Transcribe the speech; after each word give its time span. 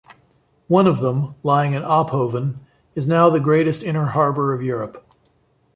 One 0.67 0.87
of 0.87 0.97
them, 0.99 1.35
lying 1.43 1.73
in 1.73 1.83
Ophoven, 1.83 2.61
is 2.95 3.05
now 3.05 3.29
the 3.29 3.39
greatest 3.39 3.83
inner 3.83 4.05
harbour 4.07 4.51
of 4.51 4.63
Europe. 4.63 5.05